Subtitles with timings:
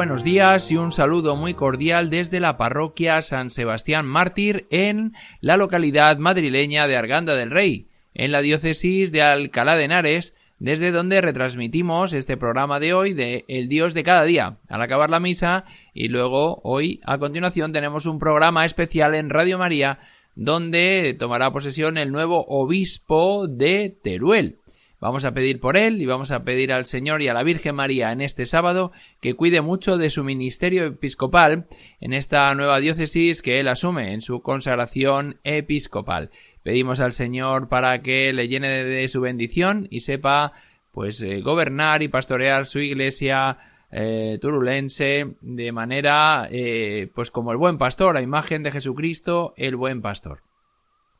[0.00, 5.12] Buenos días y un saludo muy cordial desde la parroquia San Sebastián Mártir en
[5.42, 10.90] la localidad madrileña de Arganda del Rey, en la diócesis de Alcalá de Henares, desde
[10.90, 15.20] donde retransmitimos este programa de hoy de El Dios de cada día, al acabar la
[15.20, 19.98] misa y luego hoy a continuación tenemos un programa especial en Radio María
[20.34, 24.59] donde tomará posesión el nuevo obispo de Teruel.
[25.00, 27.74] Vamos a pedir por él y vamos a pedir al Señor y a la Virgen
[27.74, 31.66] María en este sábado que cuide mucho de su ministerio episcopal
[32.00, 36.30] en esta nueva diócesis que él asume en su consagración episcopal.
[36.62, 40.52] Pedimos al Señor para que le llene de su bendición y sepa
[40.92, 43.56] pues eh, gobernar y pastorear su iglesia
[43.90, 49.76] eh, turulense de manera eh, pues como el buen pastor, a imagen de Jesucristo, el
[49.76, 50.42] buen pastor.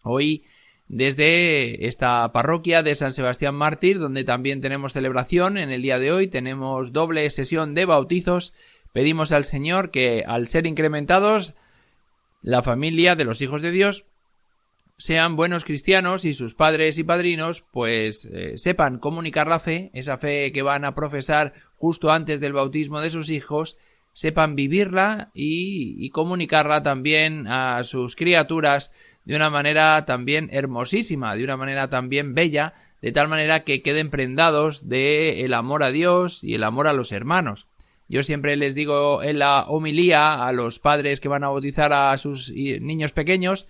[0.03, 0.45] Hoy
[0.92, 6.11] desde esta parroquia de San Sebastián Mártir, donde también tenemos celebración en el día de
[6.11, 8.55] hoy, tenemos doble sesión de bautizos.
[8.92, 11.55] Pedimos al Señor que, al ser incrementados,
[12.42, 14.05] la familia de los hijos de Dios
[14.96, 20.18] sean buenos cristianos y sus padres y padrinos pues eh, sepan comunicar la fe, esa
[20.18, 23.78] fe que van a profesar justo antes del bautismo de sus hijos,
[24.11, 28.90] sepan vivirla y, y comunicarla también a sus criaturas
[29.25, 34.11] de una manera también hermosísima, de una manera también bella, de tal manera que queden
[34.11, 37.69] prendados de el amor a Dios y el amor a los hermanos.
[38.08, 42.17] Yo siempre les digo en la homilía a los padres que van a bautizar a
[42.19, 43.69] sus niños pequeños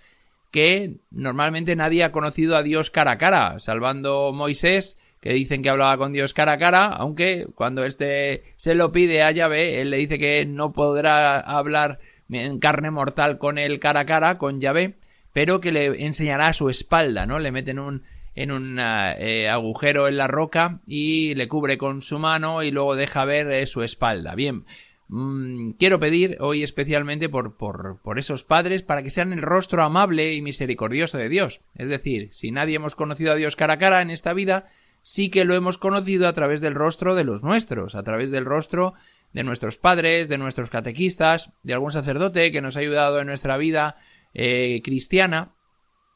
[0.49, 5.69] que normalmente nadie ha conocido a Dios cara a cara, salvando Moisés, que dicen que
[5.69, 9.91] hablaba con Dios cara a cara, aunque cuando éste se lo pide a Yahvé, él
[9.91, 14.59] le dice que no podrá hablar en carne mortal con él cara a cara, con
[14.59, 14.95] Yahvé,
[15.33, 17.39] pero que le enseñará a su espalda, ¿no?
[17.39, 18.03] Le meten un
[18.35, 22.95] en un eh, agujero en la roca y le cubre con su mano y luego
[22.95, 24.35] deja ver eh, su espalda.
[24.35, 24.63] Bien,
[25.09, 29.83] mm, quiero pedir hoy especialmente por, por, por esos padres para que sean el rostro
[29.83, 31.61] amable y misericordioso de Dios.
[31.75, 34.67] Es decir, si nadie hemos conocido a Dios cara a cara en esta vida,
[35.01, 38.45] sí que lo hemos conocido a través del rostro de los nuestros, a través del
[38.45, 38.93] rostro
[39.33, 43.57] de nuestros padres, de nuestros catequistas, de algún sacerdote que nos ha ayudado en nuestra
[43.57, 43.95] vida
[44.33, 45.55] eh, cristiana,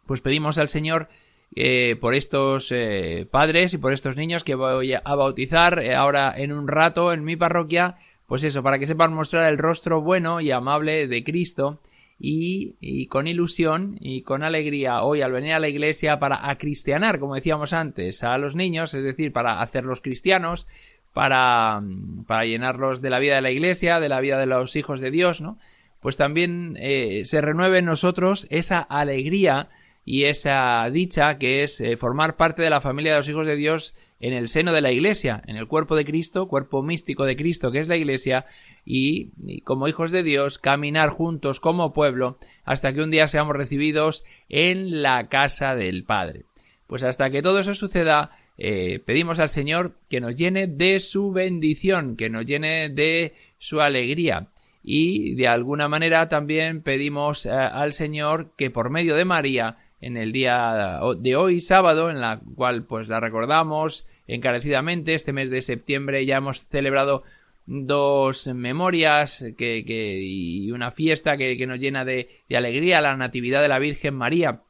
[0.05, 1.07] pues pedimos al Señor
[1.55, 6.51] eh, por estos eh, padres y por estos niños que voy a bautizar ahora en
[6.51, 7.95] un rato en mi parroquia,
[8.27, 11.79] pues eso, para que sepan mostrar el rostro bueno y amable de Cristo
[12.19, 17.19] y, y, con ilusión y con alegría hoy al venir a la iglesia para acristianar,
[17.19, 20.67] como decíamos antes, a los niños, es decir, para hacerlos cristianos,
[21.15, 21.81] para,
[22.27, 25.11] para llenarlos de la vida de la iglesia, de la vida de los hijos de
[25.11, 25.57] Dios, ¿no?
[26.05, 29.69] Pues también eh, se renueve en nosotros esa alegría
[30.05, 33.55] y esa dicha que es eh, formar parte de la familia de los hijos de
[33.55, 37.35] Dios en el seno de la Iglesia, en el cuerpo de Cristo, cuerpo místico de
[37.35, 38.45] Cristo que es la Iglesia,
[38.85, 44.25] y, como hijos de Dios caminar juntos como pueblo hasta que un día seamos recibidos
[44.47, 46.43] en la casa del Padre.
[46.85, 48.29] Pues hasta que todo eso suceda,
[48.59, 53.81] eh, pedimos al Señor que nos llene de su bendición, que nos llene de su
[53.81, 54.49] alegría
[54.87, 60.16] y de alguna manera también pedimos eh, al Señor que por medio de María en
[60.16, 65.64] el día de hoy sábado en la cual pues la recordamos encarecidamente este mes de
[65.64, 67.23] septiembre ya hemos celebrado
[67.66, 73.17] dos memorias que, que y una fiesta que, que nos llena de, de alegría la
[73.17, 74.61] natividad de la Virgen María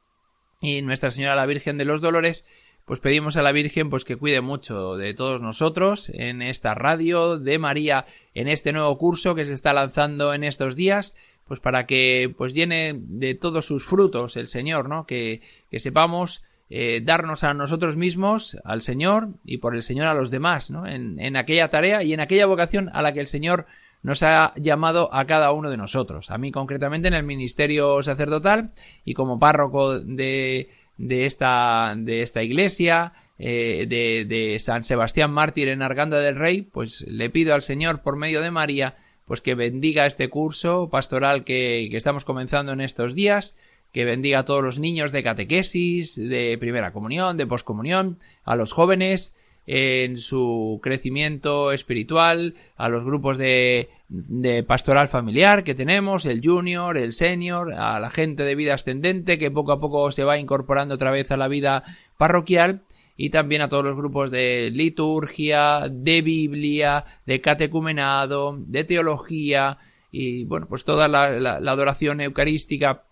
[0.62, 2.46] y Nuestra Señora la Virgen de los Dolores
[2.86, 7.40] pues pedimos a la Virgen pues que cuide mucho de todos nosotros en esta radio
[7.40, 11.16] de María en este nuevo curso que se está lanzando en estos días
[11.48, 16.44] pues para que pues llene de todos sus frutos el Señor no que, que sepamos
[16.70, 20.86] eh, darnos a nosotros mismos al Señor y por el Señor a los demás ¿no?
[20.86, 23.66] en, en aquella tarea y en aquella vocación a la que el Señor
[24.04, 28.70] nos ha llamado a cada uno de nosotros a mí concretamente en el ministerio sacerdotal
[29.04, 35.68] y como párroco de de esta, de esta iglesia, eh, de, de, San Sebastián Mártir
[35.68, 38.96] en Arganda del Rey, pues le pido al Señor por medio de María,
[39.26, 43.58] pues que bendiga este curso pastoral que, que estamos comenzando en estos días,
[43.92, 48.72] que bendiga a todos los niños de catequesis, de primera comunión, de poscomunión, a los
[48.74, 49.34] jóvenes,
[49.68, 56.98] en su crecimiento espiritual, a los grupos de, de, pastoral familiar que tenemos, el junior,
[56.98, 60.96] el senior, a la gente de vida ascendente que poco a poco se va incorporando
[60.96, 61.84] otra vez a la vida
[62.18, 62.84] parroquial
[63.18, 69.78] y también a todos los grupos de liturgia, de Biblia, de catecumenado, de teología
[70.12, 73.04] y bueno, pues toda la, la, adoración eucarística,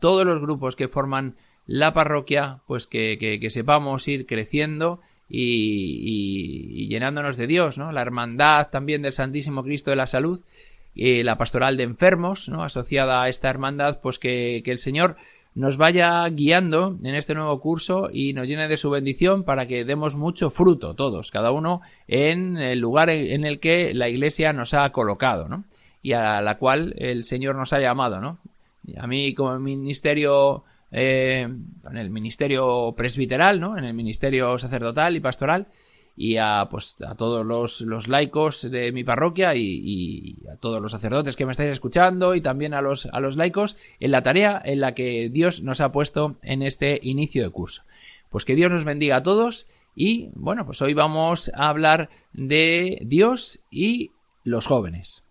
[0.00, 6.88] todos los grupos que forman la parroquia, pues que, que, que sepamos ir creciendo y,
[6.88, 7.92] llenándonos de Dios, ¿no?
[7.92, 10.40] La hermandad también del Santísimo Cristo de la Salud,
[10.94, 12.62] y la pastoral de enfermos, ¿no?
[12.62, 15.16] Asociada a esta hermandad, pues que, que el Señor
[15.54, 19.86] nos vaya guiando en este nuevo curso y nos llene de su bendición para que
[19.86, 24.74] demos mucho fruto todos, cada uno en el lugar en el que la Iglesia nos
[24.74, 25.64] ha colocado, ¿no?
[26.02, 28.38] Y a la cual el Señor nos ha llamado, ¿no?
[28.98, 31.40] A mí como ministerio eh,
[31.90, 33.76] en el ministerio presbiteral, ¿no?
[33.76, 35.68] En el ministerio sacerdotal y pastoral
[36.16, 40.80] y a, pues, a todos los, los laicos de mi parroquia y, y, a todos
[40.80, 44.22] los sacerdotes que me estáis escuchando y también a los, a los laicos en la
[44.22, 47.82] tarea en la que Dios nos ha puesto en este inicio de curso.
[48.30, 52.98] Pues que Dios nos bendiga a todos y bueno, pues hoy vamos a hablar de
[53.02, 54.12] Dios y
[54.42, 55.22] los jóvenes.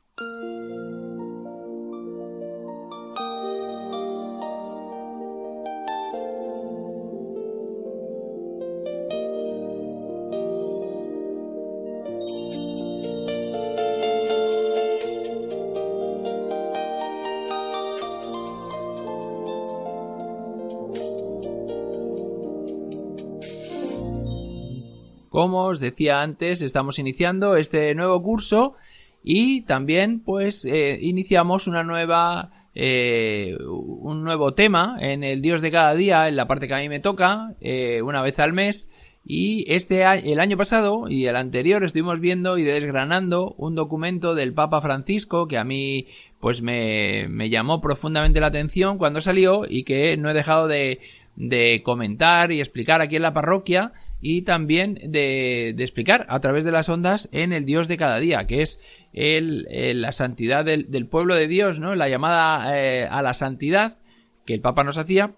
[25.36, 28.76] Como os decía antes, estamos iniciando este nuevo curso
[29.22, 35.72] y también pues eh, iniciamos una nueva eh, un nuevo tema en el Dios de
[35.72, 38.90] cada día, en la parte que a mí me toca, eh, una vez al mes.
[39.26, 44.54] Y este el año pasado y el anterior estuvimos viendo y desgranando un documento del
[44.54, 46.08] Papa Francisco que a mí
[46.40, 51.02] pues me, me llamó profundamente la atención cuando salió y que no he dejado de,
[51.36, 56.64] de comentar y explicar aquí en la parroquia y también de, de, explicar a través
[56.64, 58.80] de las ondas en el Dios de cada día, que es
[59.14, 59.68] el,
[60.02, 61.96] la santidad del, pueblo de Dios, ¿no?
[61.96, 63.98] La llamada eh, a la santidad
[64.46, 65.36] que el Papa nos hacía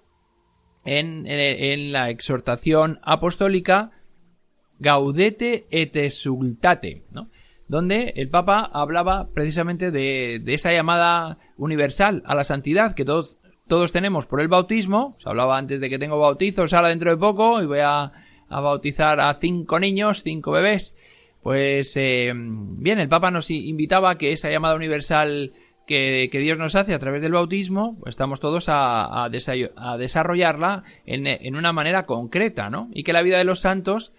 [0.85, 3.91] en, la exhortación apostólica
[4.79, 7.29] Gaudete et exultate, ¿no?
[7.67, 13.39] donde el Papa hablaba precisamente de, de, esa llamada universal a la santidad que todos,
[13.67, 15.15] todos tenemos por el bautismo.
[15.17, 18.13] Se hablaba antes de que tengo bautizos ahora dentro de poco y voy a
[18.49, 20.95] a bautizar a cinco niños, cinco bebés.
[21.41, 25.53] Pues eh, bien, el Papa nos invitaba a que esa llamada universal
[25.85, 31.27] que, que, Dios nos hace a través del bautismo, pues estamos todos a, desarrollarla en,
[31.27, 32.89] en, una manera concreta, ¿no?
[32.93, 34.11] Y que la vida de los santos,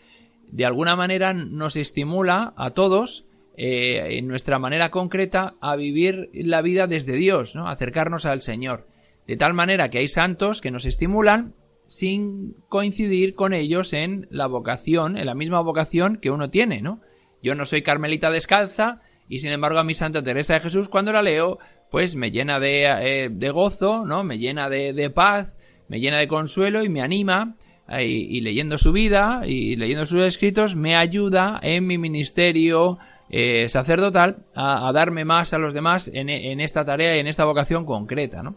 [0.50, 3.26] de alguna manera, nos estimula a todos,
[3.60, 7.66] eh, en nuestra manera concreta, a vivir la vida desde Dios, ¿no?
[7.66, 8.86] acercarnos al Señor.
[9.26, 11.54] De tal manera que hay santos que nos estimulan
[11.88, 17.00] sin coincidir con ellos en la vocación, en la misma vocación que uno tiene, ¿no?
[17.42, 21.12] Yo no soy carmelita descalza y sin embargo a mi Santa Teresa de Jesús cuando
[21.12, 21.58] la leo
[21.90, 24.22] pues me llena de, eh, de gozo, ¿no?
[24.22, 25.56] Me llena de, de, paz,
[25.88, 27.56] me llena de consuelo y me anima
[27.88, 32.98] eh, y, leyendo su vida y leyendo sus escritos me ayuda en mi ministerio
[33.30, 37.28] eh, sacerdotal a, a, darme más a los demás en, en esta tarea y en
[37.28, 38.56] esta vocación concreta, ¿no?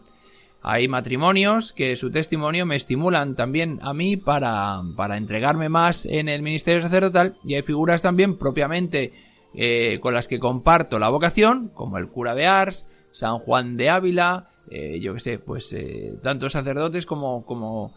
[0.64, 6.28] Hay matrimonios que su testimonio me estimulan también a mí para, para entregarme más en
[6.28, 9.12] el ministerio sacerdotal y hay figuras también propiamente
[9.54, 13.90] eh, con las que comparto la vocación, como el cura de Ars, San Juan de
[13.90, 17.92] Ávila, eh, yo que sé, pues eh, tantos sacerdotes como, como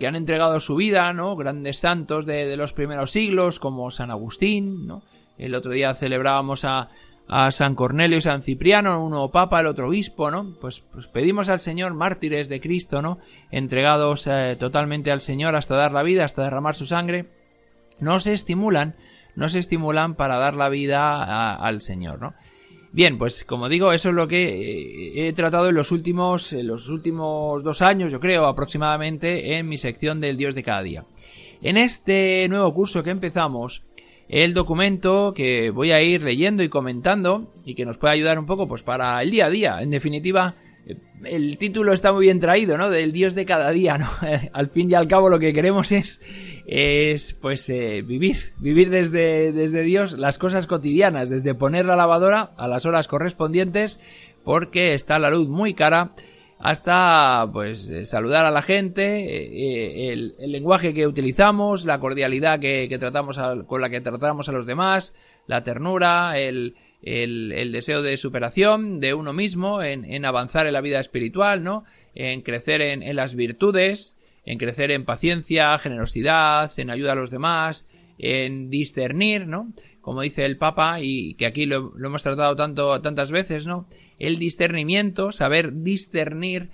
[0.00, 1.36] que han entregado su vida, ¿no?
[1.36, 5.02] Grandes santos de, de los primeros siglos, como San Agustín, ¿no?
[5.38, 6.88] El otro día celebrábamos a,
[7.28, 10.54] a San Cornelio y San Cipriano, uno papa, el otro obispo, ¿no?
[10.60, 13.18] Pues, pues pedimos al Señor mártires de Cristo, ¿no?
[13.50, 17.26] Entregados eh, totalmente al Señor hasta dar la vida, hasta derramar su sangre,
[18.00, 18.94] no se estimulan,
[19.36, 22.34] no se estimulan para dar la vida al Señor, ¿no?
[22.92, 26.66] Bien, pues como digo, eso es lo que eh, he tratado en los últimos, en
[26.66, 31.04] los últimos dos años, yo creo, aproximadamente, en mi sección del Dios de cada día.
[31.60, 33.82] En este nuevo curso que empezamos,
[34.28, 38.46] el documento que voy a ir leyendo y comentando y que nos puede ayudar un
[38.46, 39.78] poco pues para el día a día.
[39.80, 40.54] En definitiva,
[41.24, 42.90] el título está muy bien traído, ¿no?
[42.90, 44.08] Del Dios de cada día, ¿no?
[44.52, 46.20] al fin y al cabo lo que queremos es,
[46.66, 52.50] es pues, eh, vivir, vivir desde, desde Dios las cosas cotidianas, desde poner la lavadora
[52.56, 54.00] a las horas correspondientes,
[54.44, 56.10] porque está la luz muy cara,
[56.58, 63.38] hasta pues eh, saludar a la gente, el, lenguaje que utilizamos, la cordialidad que, tratamos
[63.66, 65.14] con la que tratamos a los demás,
[65.46, 71.00] la ternura, el, el, deseo de superación de uno mismo, en, avanzar en la vida
[71.00, 71.84] espiritual, ¿no?
[72.14, 77.86] En crecer en, las virtudes, en crecer en paciencia, generosidad, en ayuda a los demás,
[78.18, 79.72] en discernir, ¿no?
[80.08, 83.86] Como dice el Papa, y que aquí lo, hemos tratado tanto, tantas veces, ¿no?
[84.18, 86.70] El discernimiento, saber discernir,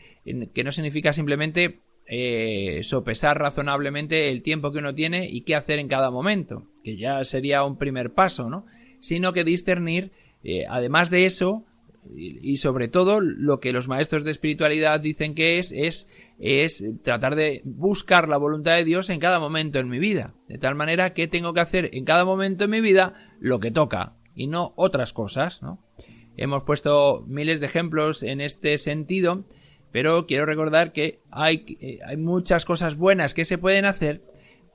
[0.55, 5.81] que no significa simplemente eh, sopesar razonablemente el tiempo que uno tiene y qué hacer
[5.81, 8.67] en cada momento, que ya sería un primer paso, ¿no?
[9.01, 10.13] sino que discernir,
[10.45, 11.65] eh, además de eso,
[12.15, 16.09] y, sobre todo lo que los maestros de espiritualidad dicen que es, es,
[16.39, 20.59] es tratar de buscar la voluntad de Dios en cada momento en mi vida, de
[20.59, 24.17] tal manera que tengo que hacer en cada momento en mi vida lo que toca
[24.35, 25.83] y no otras cosas, ¿no?
[26.37, 29.45] Hemos puesto miles de ejemplos en este sentido,
[29.93, 34.23] pero quiero recordar que hay, eh, hay muchas cosas buenas que se pueden hacer,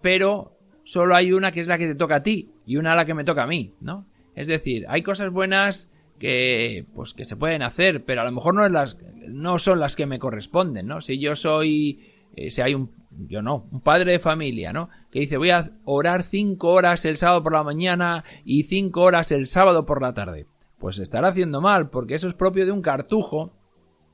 [0.02, 2.96] pero solo hay una que es la que te toca a ti y una a
[2.96, 4.08] la que me toca a mí, ¿no?
[4.36, 8.54] Es decir, hay cosas buenas que pues que se pueden hacer, pero a lo mejor
[8.54, 8.98] no es las
[9.28, 11.02] no son las que me corresponden, ¿no?
[11.02, 12.92] Si yo soy eh, si hay un
[13.28, 14.90] yo no, un padre de familia, ¿no?
[15.12, 19.32] Que dice, voy a orar cinco horas el sábado por la mañana y cinco horas
[19.32, 20.46] el sábado por la tarde.
[20.78, 23.52] Pues estará haciendo mal, porque eso es propio de un cartujo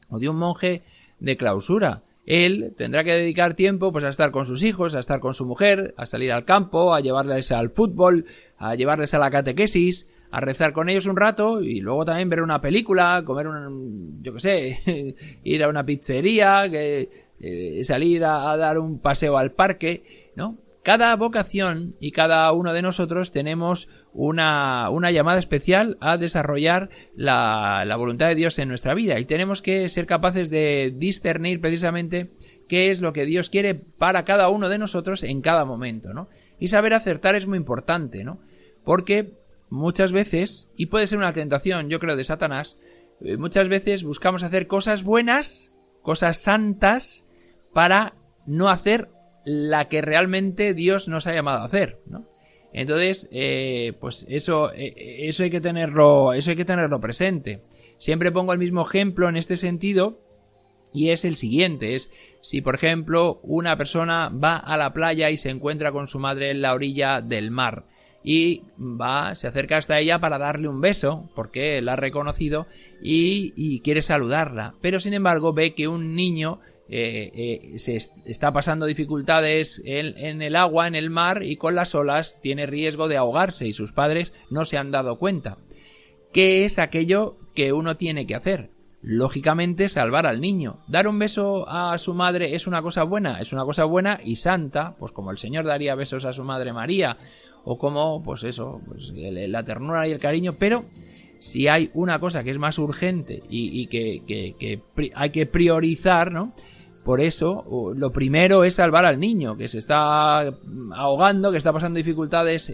[0.10, 0.84] o de un monje
[1.20, 2.02] de clausura.
[2.26, 5.46] Él tendrá que dedicar tiempo pues a estar con sus hijos, a estar con su
[5.46, 8.26] mujer, a salir al campo, a llevarles al fútbol,
[8.58, 12.42] a llevarles a la catequesis, a rezar con ellos un rato y luego también ver
[12.42, 15.16] una película, comer un, yo qué sé,
[15.46, 20.58] ir a una pizzería, que, eh, salir a, dar un paseo al parque, ¿no?
[20.84, 27.86] Cada vocación y cada uno de nosotros tenemos una, una llamada especial a desarrollar la,
[27.88, 32.32] la voluntad de Dios en nuestra vida y tenemos que ser capaces de discernir precisamente
[32.68, 36.28] qué es lo que Dios quiere para cada uno de nosotros en cada momento, ¿no?
[36.60, 38.42] Y saber acertar es muy importante, ¿no?
[38.84, 42.78] Porque muchas veces, y puede ser una tentación, yo creo, de Satanás,
[43.22, 47.28] eh, muchas veces buscamos hacer cosas buenas, cosas santas,
[47.74, 48.14] para
[48.46, 49.10] no hacer
[49.46, 52.28] la que realmente Dios nos ha llamado a hacer, ¿no?
[52.74, 57.64] Entonces, eh, pues eso, eh, eso hay que tenerlo, eso hay que tenerlo presente.
[57.98, 60.22] Siempre pongo el mismo ejemplo en este sentido,
[60.94, 62.10] y es el siguiente, es
[62.42, 66.52] si por ejemplo una persona va a la playa y se encuentra con su madre
[66.52, 67.86] en la orilla del mar
[68.28, 72.66] y va, se acerca hasta ella para darle un beso, porque la ha reconocido
[73.04, 74.74] y, quiere saludarla.
[74.82, 80.42] Pero sin embargo ve que un niño eh, eh, se está pasando dificultades en, en,
[80.42, 83.92] el agua, en el mar y con las olas tiene riesgo de ahogarse y sus
[83.92, 85.58] padres no se han dado cuenta.
[86.34, 88.72] ¿Qué es aquello que uno tiene que hacer?
[89.04, 90.78] Lógicamente salvar al niño.
[90.88, 94.38] Dar un beso a su madre es una cosa buena, es una cosa buena y
[94.38, 97.18] santa, pues como el Señor daría besos a su madre María
[97.66, 100.86] o como, pues eso, pues la ternura y el cariño, pero
[101.40, 104.82] si hay una cosa que es más urgente y, que,
[105.16, 106.54] hay que priorizar, ¿no?
[107.04, 110.40] Por eso, lo primero es salvar al niño, que se está
[110.96, 112.74] ahogando, que está pasando dificultades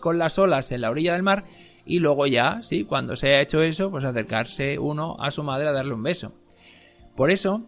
[0.00, 1.44] con las olas en la orilla del mar,
[1.84, 5.68] y luego ya, sí, cuando se ha hecho eso, pues acercarse uno a su madre
[5.68, 6.32] a darle un beso.
[7.16, 7.62] Por eso,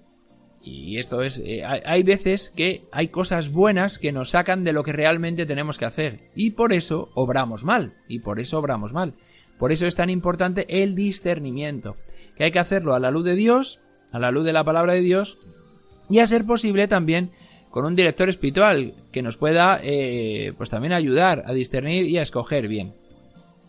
[0.64, 4.83] y esto es, eh, hay veces que hay cosas buenas que nos sacan de lo
[4.83, 6.21] que realmente tenemos que hacer.
[6.35, 7.92] Y por eso obramos mal.
[8.09, 9.12] Y por eso obramos mal.
[9.59, 11.97] Por eso es tan importante el discernimiento.
[12.37, 13.80] Que hay que hacerlo a la luz de Dios,
[14.11, 15.37] a la luz de la palabra de Dios.
[16.09, 17.30] Y a ser posible también
[17.71, 22.23] con un director espiritual que nos pueda eh, pues también ayudar a discernir y a
[22.23, 22.94] escoger bien.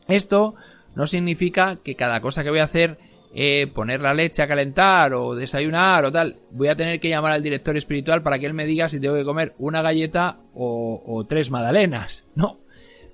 [0.08, 0.56] Esto
[0.96, 2.98] no significa que cada cosa que voy a hacer
[3.34, 7.34] eh, poner la leche a calentar o desayunar o tal, voy a tener que llamar
[7.34, 11.25] al director espiritual para que él me diga si tengo que comer una galleta o,
[11.27, 12.25] tres magdalenas.
[12.36, 12.58] No.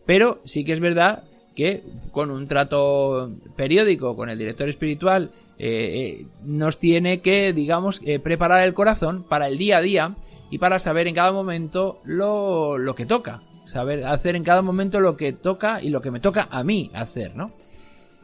[0.06, 1.24] Pero sí que es verdad
[1.56, 8.02] que con un trato periódico con el director espiritual eh, eh, nos tiene que, digamos,
[8.24, 10.16] preparar el corazón para el día a día
[10.50, 13.42] y para saber en cada momento lo, lo que toca.
[13.68, 16.90] Saber hacer en cada momento lo que toca y lo que me toca a mí
[16.94, 17.52] hacer, ¿no?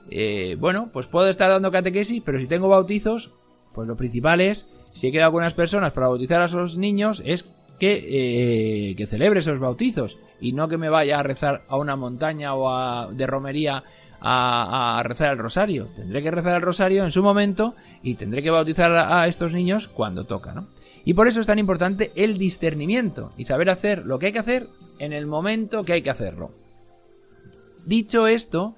[0.10, 3.32] Eh, bueno, pues puedo estar dando catequesis, pero si tengo bautizos,
[3.74, 7.22] pues lo principal es, si he quedado con unas personas para bautizar a esos niños,
[7.26, 7.46] es
[7.80, 12.56] que, eh, celebre esos bautizos y no que me vaya a rezar a una montaña
[12.56, 13.84] o a, de romería
[14.20, 15.88] a, rezar el rosario.
[15.96, 19.54] Tendré que rezar el rosario en su momento y tendré que bautizar a, a estos
[19.54, 20.68] niños cuando toca, ¿no?
[21.06, 24.40] Y por eso es tan importante el discernimiento y saber hacer lo que hay que
[24.40, 24.68] hacer
[25.00, 26.52] en el momento que hay que hacerlo.
[27.86, 28.76] Dicho esto,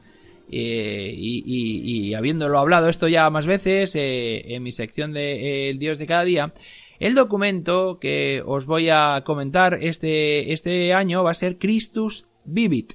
[0.51, 6.00] eh, y, habiéndolo hablado esto ya más veces eh, en mi sección de El Dios
[6.00, 6.53] de cada día,
[7.00, 12.94] el documento que os voy a comentar este, este año va a ser Christus Vivit,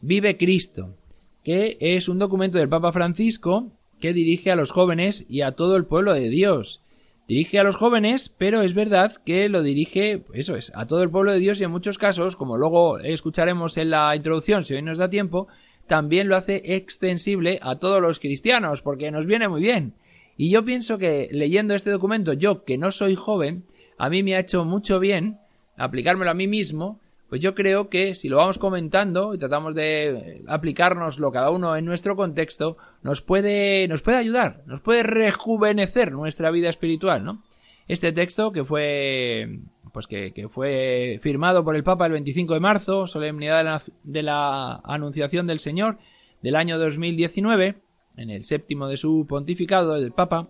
[0.00, 0.96] Vive Cristo,
[1.44, 3.70] que es un documento del Papa Francisco
[4.00, 6.82] que dirige a los jóvenes y a todo el pueblo de Dios.
[7.28, 11.10] Dirige a los jóvenes, pero es verdad que lo dirige, eso es, a todo el
[11.10, 14.82] pueblo de Dios y en muchos casos, como luego escucharemos en la introducción, si hoy
[14.82, 15.46] nos da tiempo,
[15.86, 19.94] también lo hace extensible a todos los cristianos, porque nos viene muy bien.
[20.36, 23.64] Y yo pienso que leyendo este documento, yo que no soy joven,
[23.98, 25.38] a mí me ha hecho mucho bien
[25.76, 27.00] aplicármelo a mí mismo
[27.32, 31.86] pues yo creo que si lo vamos comentando y tratamos de aplicárnoslo cada uno en
[31.86, 37.42] nuestro contexto, nos puede, nos puede ayudar, nos puede rejuvenecer nuestra vida espiritual, ¿no?
[37.88, 39.60] Este texto que fue,
[39.92, 44.22] pues que, fue firmado por el Papa el 25 de marzo, solemnidad de la, de
[44.22, 45.98] la Anunciación del Señor
[46.42, 47.76] del año 2019,
[48.16, 50.48] en el séptimo de su pontificado del Papa,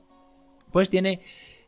[0.70, 1.20] pues tiene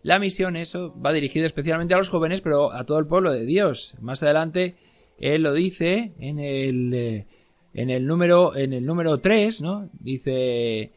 [0.03, 3.45] la misión, eso, va dirigido especialmente a los jóvenes, pero a todo el pueblo de
[3.45, 3.97] Dios.
[4.01, 4.77] Más adelante
[5.19, 7.27] él lo dice en el, eh,
[7.73, 9.89] en el número, en el número 3, ¿no?
[10.01, 10.93] Dice,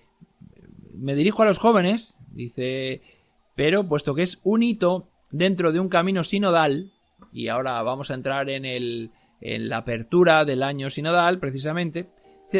[0.94, 3.02] me dirijo a los jóvenes, dice,
[3.56, 6.92] pero puesto que es un hito dentro de un camino sinodal,
[7.32, 12.10] y ahora vamos a entrar en, el, en la apertura del año sinodal, precisamente,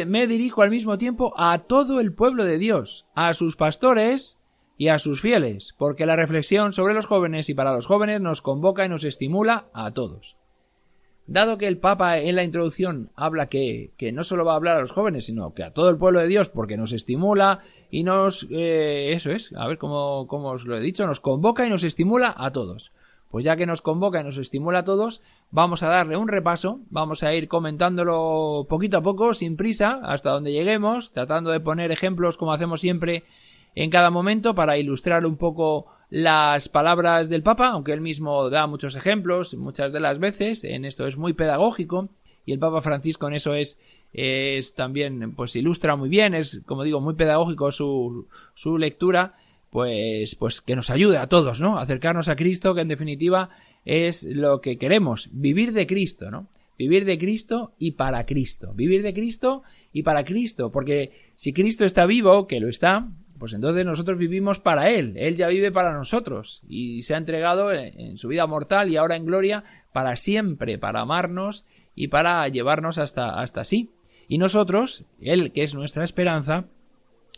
[0.06, 4.38] me dirijo al mismo tiempo a todo el pueblo de Dios, a sus pastores
[4.76, 8.40] y a sus fieles, porque la reflexión sobre los jóvenes y para los jóvenes nos
[8.40, 10.37] convoca y nos estimula a todos.
[11.28, 14.80] Dado que el Papa en la introducción habla que, no solo va a hablar a
[14.80, 17.60] los jóvenes, sino que a todo el pueblo de Dios, porque nos estimula
[17.90, 18.46] y nos...
[18.50, 21.84] Eh, eso es, a ver cómo, cómo os lo he dicho, nos convoca y nos
[21.84, 22.92] estimula a todos.
[23.30, 26.80] Pues ya que nos convoca y nos estimula a todos, vamos a darle un repaso,
[26.88, 31.92] vamos a ir comentándolo poquito a poco, sin prisa, hasta donde lleguemos, tratando de poner
[31.92, 33.24] ejemplos como hacemos siempre
[33.74, 38.66] en cada momento para ilustrar un poco las palabras del Papa, aunque él mismo da
[38.66, 42.08] muchos ejemplos muchas de las veces, en esto es muy pedagógico
[42.46, 43.78] y el Papa Francisco en eso es,
[44.12, 49.34] es también, pues ilustra muy bien, es como digo, muy pedagógico su, su lectura,
[49.70, 51.78] pues, pues que nos ayude a todos, ¿no?
[51.78, 53.50] Acercarnos a Cristo, que en definitiva
[53.84, 56.48] es lo que queremos, vivir de Cristo, ¿no?
[56.78, 58.72] Vivir de Cristo y para Cristo.
[58.72, 60.70] Vivir de Cristo y para Cristo.
[60.70, 65.36] Porque si Cristo está vivo, que lo está, pues entonces nosotros vivimos para Él, Él
[65.36, 69.26] ya vive para nosotros y se ha entregado en su vida mortal y ahora en
[69.26, 73.90] gloria para siempre, para amarnos y para llevarnos hasta, hasta sí.
[74.28, 76.64] Y nosotros, Él que es nuestra esperanza,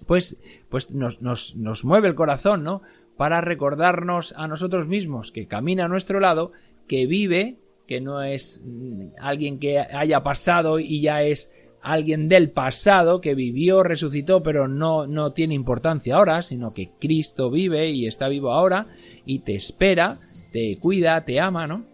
[0.06, 0.36] pues,
[0.68, 2.82] pues nos, nos, nos mueve el corazón, ¿no?
[3.16, 6.52] Para recordarnos a nosotros mismos que camina a nuestro lado,
[6.88, 11.50] que vive, que no es mm, alguien que haya pasado y ya es
[11.82, 17.50] alguien del pasado que vivió, resucitó, pero no, no tiene importancia ahora, sino que Cristo
[17.50, 18.86] vive y está vivo ahora
[19.24, 20.18] y te espera,
[20.52, 21.84] te cuida, te ama, ¿no?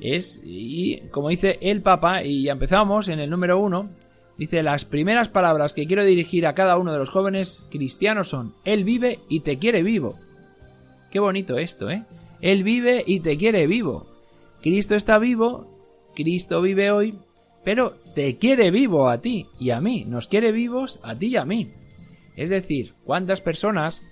[0.00, 3.88] Es, y como dice el Papa, y ya empezamos en el número uno,
[4.36, 8.54] dice, las primeras palabras que quiero dirigir a cada uno de los jóvenes cristianos son,
[8.64, 10.14] Él vive y te quiere vivo.
[11.12, 12.02] Qué bonito esto, ¿eh?
[12.40, 14.06] Él vive y te quiere vivo.
[14.62, 15.66] Cristo está vivo,
[16.16, 17.14] Cristo vive hoy,
[17.64, 21.36] pero te quiere vivo a ti y a mí, nos quiere vivos a ti y
[21.36, 21.72] a mí.
[22.36, 24.02] Es decir, cuántas personas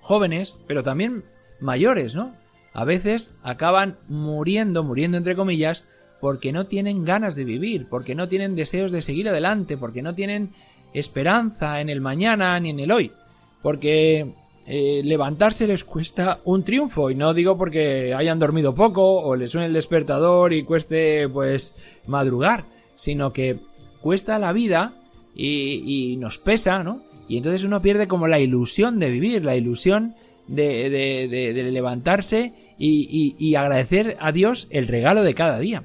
[0.00, 1.24] jóvenes, pero también
[1.60, 2.32] mayores, ¿no?
[2.74, 5.86] A veces acaban muriendo, muriendo entre comillas,
[6.20, 10.14] porque no tienen ganas de vivir, porque no tienen deseos de seguir adelante, porque no
[10.14, 10.50] tienen
[10.92, 13.12] esperanza en el mañana ni en el hoy,
[13.62, 14.32] porque
[14.70, 19.50] eh, levantarse les cuesta un triunfo y no digo porque hayan dormido poco o les
[19.50, 21.74] suene el despertador y cueste pues
[22.06, 23.56] madrugar, sino que
[24.02, 24.92] cuesta la vida
[25.34, 27.00] y, nos pesa, ¿no?
[27.28, 30.14] Y entonces uno pierde como la ilusión de vivir, la ilusión
[30.48, 35.82] de, de, levantarse y, y, agradecer a Dios el regalo de cada día.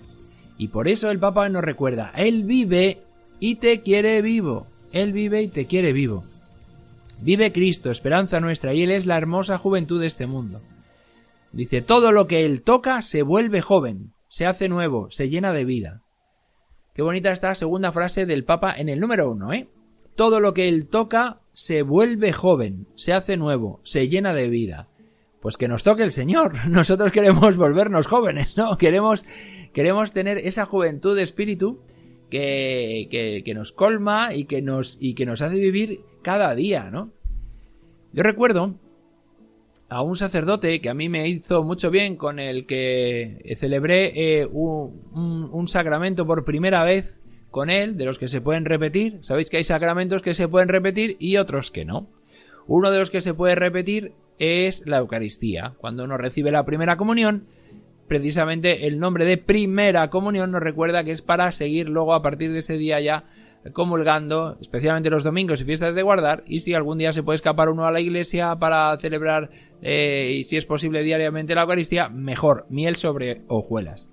[0.58, 2.98] Y por eso el Papa nos recuerda, Él vive
[3.39, 4.67] y te quiere vivo.
[4.91, 6.24] Él vive y te quiere vivo.
[7.21, 10.60] Vive Cristo, esperanza nuestra, y Él es la hermosa juventud de este mundo.
[11.52, 15.65] Dice, todo lo que Él toca se vuelve joven, se hace nuevo, se llena de
[15.65, 16.02] vida.
[16.93, 19.67] Qué bonita esta segunda frase del Papa en el número uno, ¿eh?
[20.15, 24.89] Todo lo que Él toca se vuelve joven, se hace nuevo, se llena de vida.
[25.41, 26.54] Pues que nos toque el Señor.
[26.69, 28.78] Nosotros queremos volvernos jóvenes, ¿no?
[28.78, 29.26] Queremos,
[29.73, 31.82] queremos tener esa juventud de espíritu
[32.30, 37.12] que, que, nos colma y que nos, y que nos hace vivir cada día, ¿no?
[38.14, 38.76] Yo recuerdo
[39.90, 44.46] a un sacerdote que a mí me hizo mucho bien, con el que celebré eh,
[44.46, 47.20] un, un, sacramento por primera vez
[47.52, 49.20] con él, de los que se pueden repetir.
[49.22, 52.08] Sabéis que hay sacramentos que se pueden repetir y otros que no.
[52.66, 55.76] Uno de los que se puede repetir es la Eucaristía.
[55.78, 57.46] Cuando uno recibe la primera comunión,
[58.08, 62.52] precisamente el nombre de primera comunión nos recuerda que es para seguir luego a partir
[62.52, 63.26] de ese día ya
[63.71, 67.69] comulgando, especialmente los domingos y fiestas de guardar, y si algún día se puede escapar
[67.69, 69.49] uno a la iglesia para celebrar,
[69.82, 74.10] eh, y si es posible diariamente la Eucaristía, mejor, miel sobre hojuelas.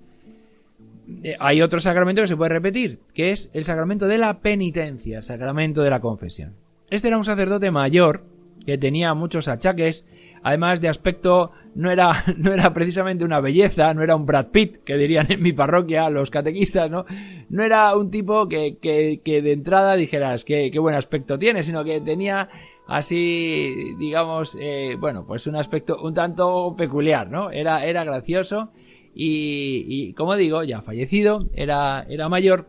[1.23, 5.21] Eh, hay otro sacramento que se puede repetir, que es el sacramento de la penitencia,
[5.21, 6.55] sacramento de la confesión.
[6.89, 8.23] Este era un sacerdote mayor,
[8.65, 10.05] que tenía muchos achaques,
[10.43, 14.77] además de aspecto no era, no era precisamente una belleza, no era un Brad Pitt,
[14.83, 17.05] que dirían en mi parroquia los catequistas, ¿no?
[17.49, 21.63] No era un tipo que, que, que de entrada dijeras qué, qué buen aspecto tiene,
[21.63, 22.49] sino que tenía
[22.87, 27.51] así, digamos, eh, bueno, pues un aspecto un tanto peculiar, ¿no?
[27.51, 28.71] Era, era gracioso
[29.13, 32.67] y, y como digo, ya fallecido, era, era mayor,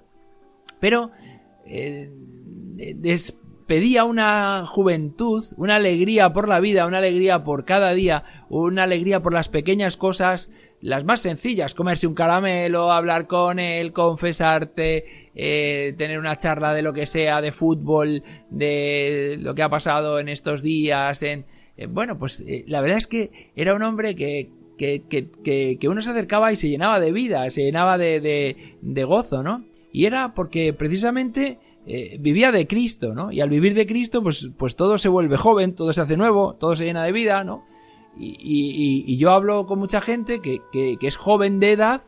[0.80, 1.10] pero
[1.66, 2.10] eh,
[3.66, 9.20] pedía una juventud, una alegría por la vida, una alegría por cada día, una alegría
[9.20, 15.94] por las pequeñas cosas, las más sencillas, comerse un caramelo, hablar con él, confesarte, eh,
[15.96, 20.28] tener una charla de lo que sea, de fútbol, de lo que ha pasado en
[20.28, 21.46] estos días, en...
[21.76, 25.88] Eh, bueno, pues eh, la verdad es que era un hombre que, que, que, que,
[25.88, 29.64] uno se acercaba y se llenaba de vida, se llenaba de, de, de gozo, ¿no?
[29.92, 33.32] Y era porque precisamente eh, vivía de Cristo, ¿no?
[33.32, 36.54] Y al vivir de Cristo, pues, pues todo se vuelve joven, todo se hace nuevo,
[36.54, 37.64] todo se llena de vida, ¿no?
[38.16, 40.60] Y, yo hablo con mucha gente que,
[41.00, 42.02] es joven de edad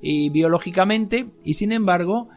[0.00, 2.28] y biológicamente, y sin embargo,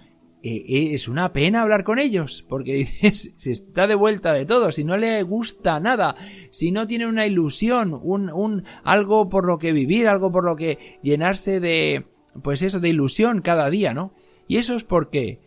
[0.44, 4.46] eh, eh, es una pena hablar con ellos, porque dices, se está de vuelta de
[4.46, 6.16] todo, si no le gusta nada,
[6.50, 10.56] si no tiene una ilusión, un, un algo por lo que vivir, algo por lo
[10.56, 12.06] que llenarse de,
[12.44, 14.14] pues eso, de ilusión cada día, ¿no?
[14.48, 15.40] Y eso es porque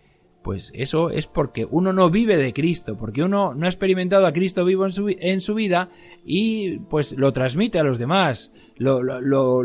[0.45, 4.33] pues eso es porque uno no vive de Cristo, porque uno no ha experimentado a
[4.33, 5.89] Cristo vivo en su, en su vida
[6.23, 9.63] y pues lo transmite a los demás, lo, lo,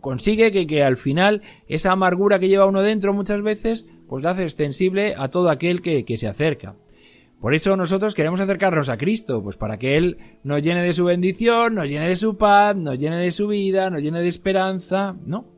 [0.00, 4.30] consigue que, que, al final esa amargura que lleva uno dentro muchas veces pues la
[4.30, 6.76] hace extensible a todo aquel que, que se acerca.
[7.38, 11.04] Por eso nosotros queremos acercarnos a Cristo, pues para que Él nos llene de su
[11.04, 15.14] bendición, nos llene de su paz, nos llene de su vida, nos llene de esperanza,
[15.26, 15.51] ¿no?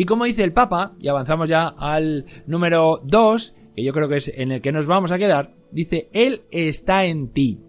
[0.00, 4.16] Y como dice el Papa, y avanzamos ya al número 2, que yo creo que
[4.16, 7.60] es en el que nos vamos a quedar, dice, Él está en ti.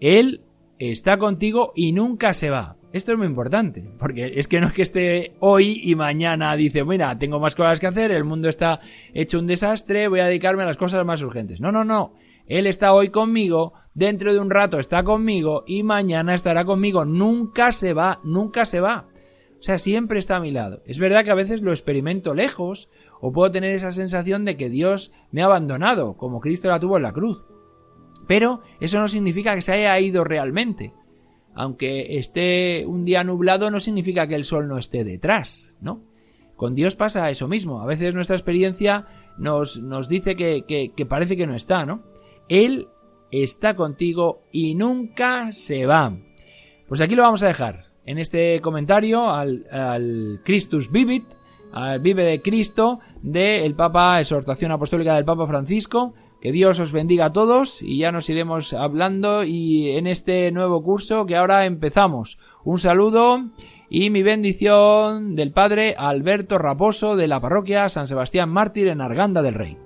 [0.00, 0.40] Él
[0.78, 2.78] está contigo y nunca se va.
[2.94, 6.82] Esto es muy importante, porque es que no es que esté hoy y mañana dice,
[6.82, 8.80] mira, tengo más cosas que hacer, el mundo está
[9.12, 11.60] hecho un desastre, voy a dedicarme a las cosas más urgentes.
[11.60, 12.14] No, no, no.
[12.46, 17.04] Él está hoy conmigo, dentro de un rato está conmigo y mañana estará conmigo.
[17.04, 19.08] Nunca se va, nunca se va.
[19.66, 20.80] Sea, siempre está a mi lado.
[20.86, 22.88] Es verdad que a veces lo experimento lejos,
[23.20, 26.98] o puedo tener esa sensación de que Dios me ha abandonado, como Cristo la tuvo
[26.98, 27.44] en la cruz.
[28.28, 30.94] Pero eso no significa que se haya ido realmente.
[31.52, 36.00] Aunque esté un día nublado, no significa que el sol no esté detrás, ¿no?
[36.54, 37.80] Con Dios pasa eso mismo.
[37.80, 42.04] A veces nuestra experiencia nos, nos dice que, que, parece que no está, ¿no?
[42.48, 42.86] Él
[43.32, 46.16] está contigo y nunca se va.
[46.86, 47.85] Pues aquí lo vamos a dejar.
[48.06, 51.34] En este comentario al, al Christus Vivit,
[52.00, 56.14] Vive de Cristo del Papa, exhortación apostólica del Papa Francisco.
[56.40, 60.82] Que Dios os bendiga a todos y ya nos iremos hablando y en este nuevo
[60.82, 62.38] curso que ahora empezamos.
[62.64, 63.46] Un saludo
[63.90, 69.42] y mi bendición del Padre Alberto Raposo de la parroquia San Sebastián Mártir en Arganda
[69.42, 69.85] del Rey.